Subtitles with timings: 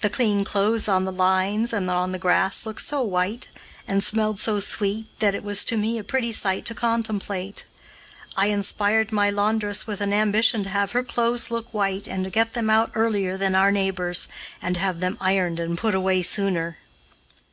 [0.00, 3.50] The clean clothes on the lines and on the grass looked so white,
[3.88, 7.66] and smelled so sweet, that it was to me a pretty sight to contemplate.
[8.36, 12.30] I inspired my laundress with an ambition to have her clothes look white and to
[12.30, 14.28] get them out earlier than our neighbors,
[14.62, 16.78] and to have them ironed and put away sooner.